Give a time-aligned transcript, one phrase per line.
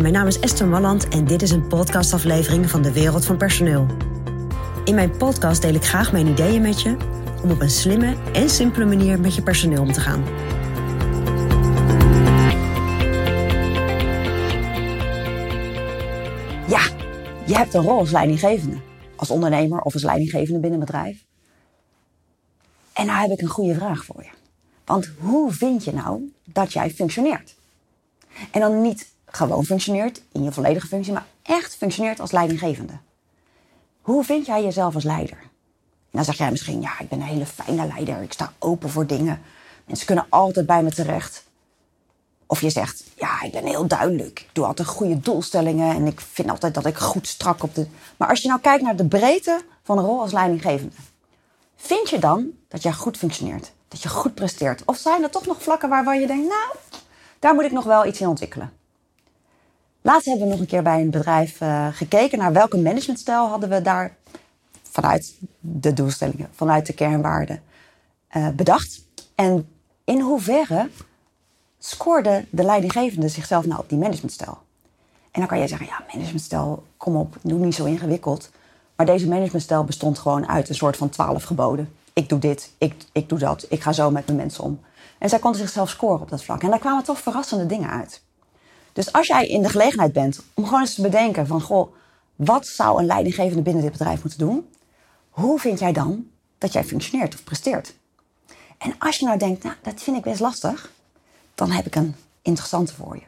[0.00, 3.86] Mijn naam is Esther Malland en dit is een podcastaflevering van de Wereld van Personeel.
[4.84, 6.96] In mijn podcast deel ik graag mijn ideeën met je
[7.42, 10.24] om op een slimme en simpele manier met je personeel om te gaan.
[16.68, 16.88] Ja,
[17.46, 18.76] je hebt een rol als leidinggevende.
[19.16, 21.24] Als ondernemer of als leidinggevende binnen een bedrijf.
[22.92, 24.30] En nou heb ik een goede vraag voor je.
[24.84, 27.54] Want hoe vind je nou dat jij functioneert?
[28.50, 32.98] En dan niet gewoon functioneert in je volledige functie, maar echt functioneert als leidinggevende.
[34.00, 35.38] Hoe vind jij jezelf als leider?
[36.16, 38.22] dan zeg jij misschien, ja, ik ben een hele fijne leider.
[38.22, 39.42] Ik sta open voor dingen.
[39.84, 41.44] Mensen kunnen altijd bij me terecht.
[42.46, 44.40] Of je zegt, ja, ik ben heel duidelijk.
[44.40, 47.86] Ik doe altijd goede doelstellingen en ik vind altijd dat ik goed strak op de.
[48.16, 50.96] Maar als je nou kijkt naar de breedte van een rol als leidinggevende,
[51.76, 53.72] vind je dan dat jij goed functioneert?
[53.88, 54.82] Dat je goed presteert?
[54.84, 56.76] Of zijn er toch nog vlakken waarvan je denkt, nou,
[57.38, 58.72] daar moet ik nog wel iets in ontwikkelen?
[60.06, 63.68] Laatst hebben we nog een keer bij een bedrijf uh, gekeken naar welke managementstijl hadden
[63.68, 64.16] we daar
[64.82, 67.62] vanuit de doelstellingen, vanuit de kernwaarden
[68.36, 69.04] uh, bedacht.
[69.34, 69.68] En
[70.04, 70.90] in hoeverre
[71.78, 74.58] scoorde de leidinggevende zichzelf nou op die managementstijl?
[75.30, 78.50] En dan kan je zeggen, ja, managementstijl, kom op, doe niet zo ingewikkeld.
[78.96, 81.92] Maar deze managementstijl bestond gewoon uit een soort van twaalf geboden.
[82.12, 84.80] Ik doe dit, ik, ik doe dat, ik ga zo met mijn mensen om.
[85.18, 86.62] En zij konden zichzelf scoren op dat vlak.
[86.62, 88.24] En daar kwamen toch verrassende dingen uit.
[88.96, 91.60] Dus als jij in de gelegenheid bent om gewoon eens te bedenken van...
[91.60, 91.94] goh,
[92.36, 94.68] wat zou een leidinggevende binnen dit bedrijf moeten doen?
[95.30, 96.26] Hoe vind jij dan
[96.58, 97.94] dat jij functioneert of presteert?
[98.78, 100.92] En als je nou denkt, nou, dat vind ik best lastig...
[101.54, 103.22] dan heb ik een interessante voor je.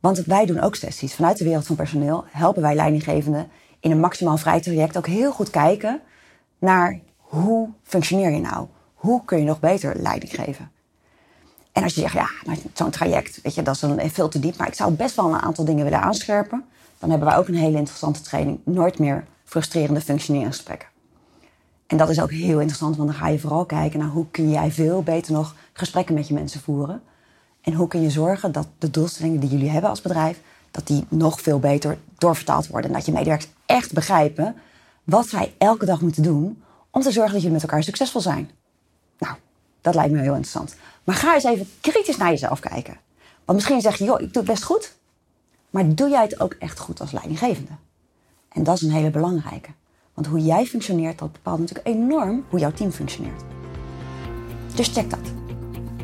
[0.00, 1.14] Want wij doen ook sessies.
[1.14, 3.48] Vanuit de wereld van personeel helpen wij leidinggevenden...
[3.80, 6.00] in een maximaal vrij traject ook heel goed kijken...
[6.58, 8.66] naar hoe functioneer je nou?
[8.94, 10.70] Hoe kun je nog beter leiding geven?
[11.76, 12.28] En als je zegt, ja,
[12.72, 14.56] zo'n traject, weet je, dat is dan veel te diep.
[14.56, 16.64] Maar ik zou best wel een aantal dingen willen aanscherpen.
[16.98, 18.58] Dan hebben wij ook een hele interessante training.
[18.64, 20.88] Nooit meer frustrerende functioneringsgesprekken.
[21.86, 24.50] En dat is ook heel interessant, want dan ga je vooral kijken naar hoe kun
[24.50, 27.02] jij veel beter nog gesprekken met je mensen voeren.
[27.60, 31.04] En hoe kun je zorgen dat de doelstellingen die jullie hebben als bedrijf, dat die
[31.08, 32.90] nog veel beter doorvertaald worden.
[32.90, 34.56] En dat je medewerkers echt begrijpen
[35.04, 38.50] wat zij elke dag moeten doen om te zorgen dat jullie met elkaar succesvol zijn.
[39.18, 39.34] Nou,
[39.86, 40.76] dat lijkt me heel interessant.
[41.04, 42.96] Maar ga eens even kritisch naar jezelf kijken.
[43.44, 44.94] Want misschien zeg je, joh, ik doe het best goed.
[45.70, 47.70] Maar doe jij het ook echt goed als leidinggevende?
[48.48, 49.68] En dat is een hele belangrijke.
[50.14, 53.42] Want hoe jij functioneert, dat bepaalt natuurlijk enorm hoe jouw team functioneert.
[54.74, 55.32] Dus check dat.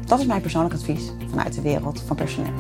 [0.07, 2.53] Dat is mijn persoonlijk advies vanuit de wereld van personeel.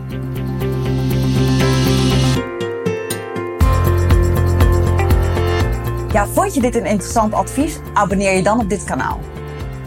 [6.12, 7.78] Ja, vond je dit een interessant advies?
[7.94, 9.20] Abonneer je dan op dit kanaal.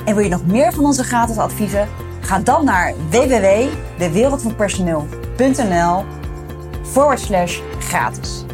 [0.06, 1.88] En wil je nog meer van onze gratis adviezen?
[2.22, 6.04] Ga dan naar www.dewereldvanpersoneel.nl
[6.84, 8.46] forward slash gratis.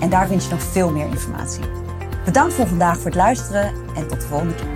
[0.00, 1.62] En daar vind je nog veel meer informatie.
[2.24, 4.66] Bedankt voor vandaag voor het luisteren en tot de volgende keer.